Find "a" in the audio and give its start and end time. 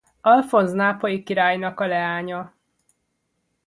1.79-1.87